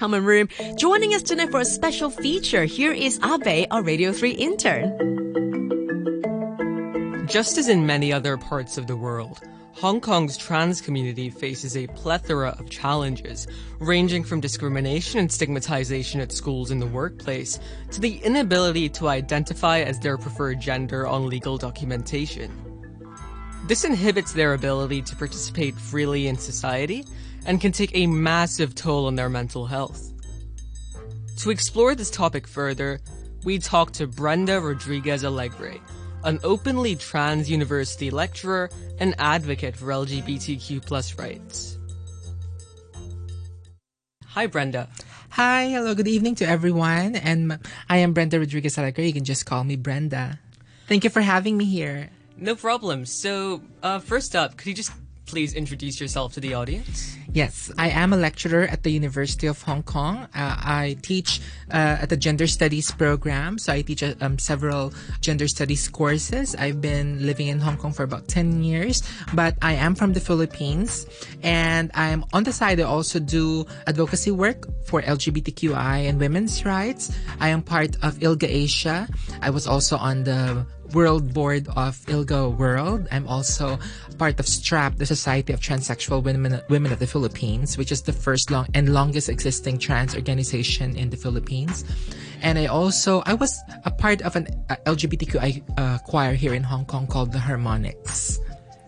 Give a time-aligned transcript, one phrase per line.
[0.00, 0.48] common room.
[0.76, 4.96] Joining us tonight for a special feature, here is Abe, our Radio 3 intern.
[7.28, 9.40] Just as in many other parts of the world,
[9.74, 13.46] Hong Kong's trans community faces a plethora of challenges,
[13.78, 17.60] ranging from discrimination and stigmatization at schools and the workplace
[17.90, 22.69] to the inability to identify as their preferred gender on legal documentation.
[23.66, 27.04] This inhibits their ability to participate freely in society
[27.46, 30.12] and can take a massive toll on their mental health.
[31.38, 33.00] To explore this topic further,
[33.44, 35.80] we talked to Brenda Rodriguez Alegre,
[36.24, 41.78] an openly trans university lecturer and advocate for LGBTQ plus rights.
[44.26, 44.88] Hi, Brenda.
[45.30, 47.16] Hi, hello, good evening to everyone.
[47.16, 49.06] And I am Brenda Rodriguez Alegre.
[49.06, 50.38] You can just call me Brenda.
[50.88, 52.10] Thank you for having me here.
[52.40, 53.04] No problem.
[53.04, 54.92] So, uh, first up, could you just
[55.26, 57.16] please introduce yourself to the audience?
[57.32, 60.26] Yes, I am a lecturer at the University of Hong Kong.
[60.34, 61.40] Uh, I teach
[61.70, 66.56] uh, at the Gender Studies program, so I teach um, several gender studies courses.
[66.56, 70.20] I've been living in Hong Kong for about 10 years, but I am from the
[70.20, 71.06] Philippines,
[71.44, 72.80] and I'm on the side.
[72.80, 77.14] I also do advocacy work for LGBTQI and women's rights.
[77.38, 79.06] I am part of ILGA Asia.
[79.40, 83.06] I was also on the World Board of ILGA World.
[83.10, 83.78] I'm also
[84.18, 88.12] part of STRAP, the Society of Transsexual Women, Women of the Philippines, which is the
[88.12, 91.84] first long and longest existing trans organization in the Philippines.
[92.42, 96.62] And I also, I was a part of an uh, LGBTQI uh, choir here in
[96.62, 98.40] Hong Kong called the Harmonics.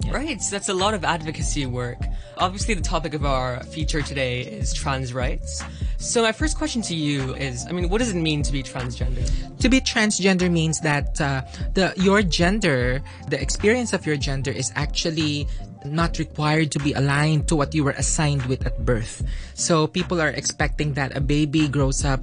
[0.05, 0.14] Yeah.
[0.14, 1.98] Right, so that's a lot of advocacy work.
[2.36, 5.62] Obviously, the topic of our feature today is trans rights.
[5.98, 8.62] So, my first question to you is I mean, what does it mean to be
[8.62, 9.23] transgender?
[9.58, 11.42] To be transgender means that uh,
[11.75, 15.47] the your gender, the experience of your gender, is actually
[15.84, 19.23] not required to be aligned to what you were assigned with at birth.
[19.55, 22.20] So people are expecting that a baby grows up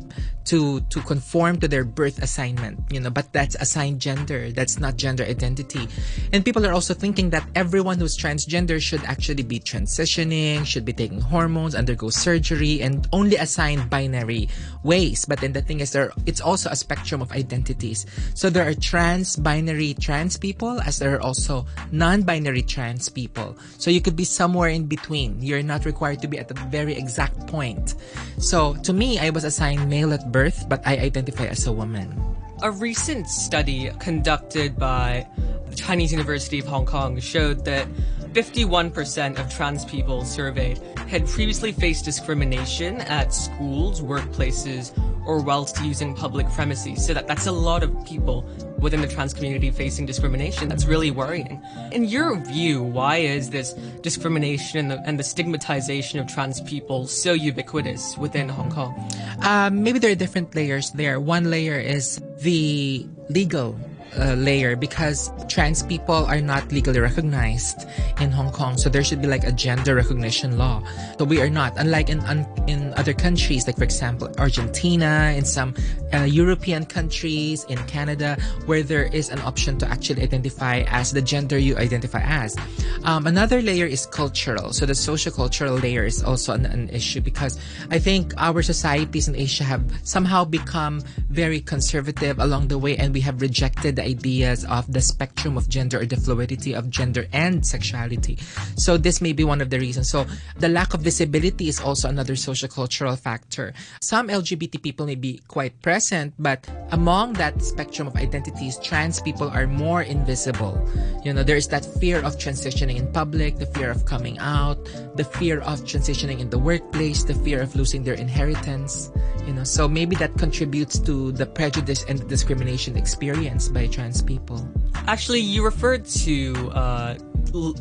[0.50, 4.50] to to conform to their birth assignment, you know, but that's assigned gender.
[4.50, 5.86] That's not gender identity.
[6.34, 10.94] And people are also thinking that everyone who's transgender should actually be transitioning, should be
[10.94, 14.50] taking hormones, undergo surgery, and only assigned binary
[14.82, 15.26] ways.
[15.30, 18.10] But then the thing is there it's also a spectrum of identities.
[18.34, 23.54] So there are trans binary trans people as there are also non-binary trans people.
[23.78, 25.38] So you could be somewhere in between.
[25.46, 27.94] You're not required to be at the very exact point.
[28.40, 32.16] So to me, I was assigned male at birth, but I identify as a woman.
[32.62, 35.28] A recent study conducted by
[35.70, 37.88] the Chinese University of Hong Kong showed that
[38.34, 44.96] 51% of trans people surveyed had previously faced discrimination at schools, workplaces,
[45.26, 47.06] or whilst using public premises.
[47.06, 48.48] So that, that's a lot of people
[48.80, 50.70] within the trans community facing discrimination.
[50.70, 51.62] That's really worrying.
[51.92, 57.08] In your view, why is this discrimination and the, and the stigmatization of trans people
[57.08, 58.94] so ubiquitous within Hong Kong?
[59.42, 61.20] Um, maybe there are different layers there.
[61.20, 63.78] One layer is the legal
[64.18, 67.86] uh, layer because trans people are not legally recognized
[68.20, 68.78] in Hong Kong.
[68.78, 70.82] So there should be like a gender recognition law.
[71.18, 71.74] So we are not.
[71.78, 72.20] Unlike in
[72.68, 75.74] in other countries, like for example Argentina, in some
[76.14, 81.22] uh, European countries, in Canada, where there is an option to actually identify as the
[81.22, 82.56] gender you identify as.
[83.04, 84.74] Um, another layer is cultural.
[84.74, 87.60] So the social cultural layer is also an, an issue because
[87.92, 93.14] I think our societies in Asia have somehow become very conservative along the way, and
[93.14, 97.28] we have rejected the ideas of the spectrum of gender or the fluidity of gender
[97.34, 98.40] and sexuality.
[98.80, 100.10] So this may be one of the reasons.
[100.10, 103.74] So the lack of visibility is also another social cultural factor.
[104.00, 109.50] Some LGBT people may be quite present, but among that spectrum of identities, trans people
[109.50, 110.80] are more invisible.
[111.26, 114.80] You know, there is that fear of transitioning in public, the fear of coming out,
[115.16, 119.12] the fear of transitioning in the workplace, the fear of losing their inheritance.
[119.46, 124.22] You know, so maybe that contributes to the prejudice and the discrimination experienced by trans
[124.22, 124.68] people.
[125.08, 127.16] Actually, you referred to uh,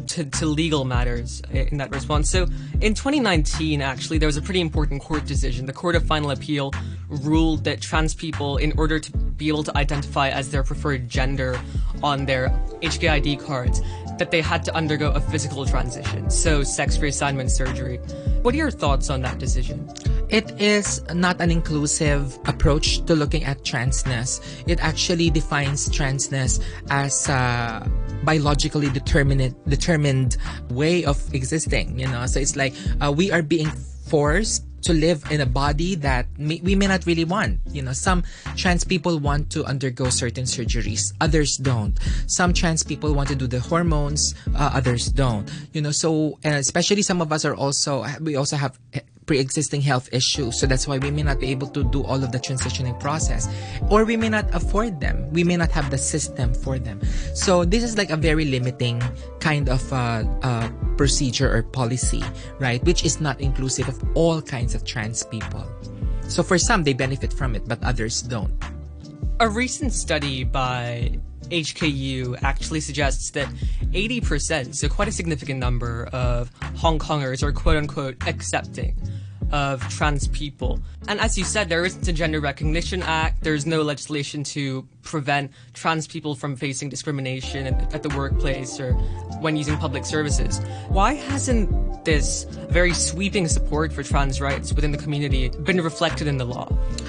[0.07, 2.31] to, to legal matters in that response.
[2.31, 2.47] So,
[2.81, 5.67] in 2019, actually, there was a pretty important court decision.
[5.67, 6.73] The Court of Final Appeal
[7.09, 11.61] ruled that trans people, in order to be able to identify as their preferred gender
[12.03, 12.49] on their
[12.83, 13.81] HKID cards,
[14.19, 17.99] that they had to undergo a physical transition, so sex reassignment surgery.
[18.43, 19.89] What are your thoughts on that decision?
[20.29, 24.41] It is not an inclusive approach to looking at transness.
[24.67, 27.89] It actually defines transness as a
[28.25, 30.37] biologically determined determined
[30.71, 31.99] way of existing.
[31.99, 33.71] You know, so it's like uh, we are being
[34.09, 37.59] forced to live in a body that may, we may not really want.
[37.71, 38.23] You know, some
[38.57, 41.99] trans people want to undergo certain surgeries, others don't.
[42.27, 45.51] Some trans people want to do the hormones, uh, others don't.
[45.73, 48.79] You know, so uh, especially some of us are also we also have
[49.29, 50.59] pre-existing health issues.
[50.59, 53.47] So that's why we may not be able to do all of the transitioning process
[53.91, 55.31] or we may not afford them.
[55.31, 56.99] We may not have the system for them.
[57.35, 59.05] So this is like a very limiting
[59.39, 62.25] kind of uh, uh, procedure or policy,
[62.59, 62.83] right?
[62.83, 65.69] Which is not inclusive of all kinds of trans people.
[66.27, 68.53] So for some, they benefit from it, but others don't.
[69.41, 71.21] A recent study by
[71.51, 73.49] HKU actually suggests that
[73.93, 78.97] 80%, so quite a significant number of Hong Kongers are quote unquote accepting
[79.53, 80.81] of trans people.
[81.07, 83.43] And as you said, there isn't a Gender Recognition Act.
[83.43, 88.93] There's no legislation to prevent trans people from facing discrimination at, the workplace or
[89.41, 90.61] when using public services.
[90.89, 96.37] Why hasn't this very sweeping support for trans rights within the community been reflected in
[96.37, 96.69] the law?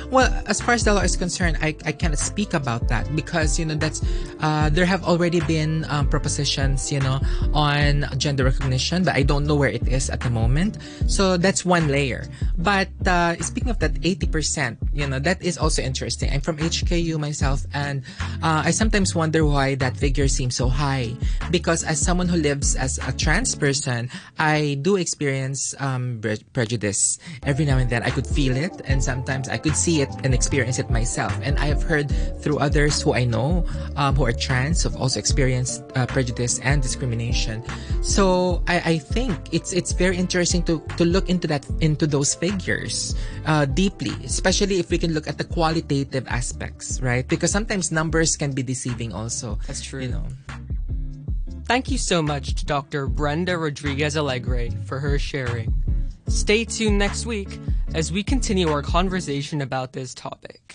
[0.10, 3.60] Well, as far as the law is concerned, I, I cannot speak about that because,
[3.60, 4.02] you know, that's,
[4.40, 7.20] uh, there have already been um, propositions, you know,
[7.54, 10.78] on gender recognition, but I don't know where it is at the moment.
[11.08, 12.26] So that's one layer.
[12.58, 16.32] But uh, speaking of that 80%, you know, that is also interesting.
[16.32, 18.04] I'm from HKU myself, and
[18.44, 21.16] uh, I sometimes wonder why that figure seems so high.
[21.52, 26.22] Because as someone who lives as a trans person, I do experience um,
[26.54, 28.04] prejudice every now and then.
[28.04, 31.32] I could feel it, and sometimes I could see it and experience it myself.
[31.44, 32.12] And I have heard
[32.42, 33.66] through others who I know
[33.96, 37.64] um, who are trans who've also experienced uh, prejudice and discrimination.
[38.02, 42.36] So I, I think it's it's very interesting to to look into that into those
[42.36, 43.16] figures
[43.46, 47.28] uh, deeply, especially if we can look at the qualitative aspects, right?
[47.28, 49.60] Because sometimes numbers can be deceiving also.
[49.68, 50.02] That's true.
[50.02, 50.26] You know.
[51.66, 53.06] Thank you so much to Dr.
[53.06, 55.72] Brenda Rodriguez Alegre for her sharing.
[56.28, 57.60] Stay tuned next week
[57.94, 60.74] as we continue our conversation about this topic.